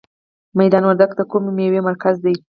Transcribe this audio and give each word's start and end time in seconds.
میدان 0.59 0.83
وردګ 0.85 1.11
د 1.15 1.21
کومې 1.31 1.51
میوې 1.57 1.81
مرکز 1.89 2.15
دی؟ 2.23 2.35